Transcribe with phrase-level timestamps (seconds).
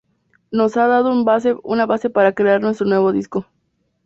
[0.49, 1.11] Nos ha dado
[1.63, 3.45] una base para crear nuestro nuevo disco.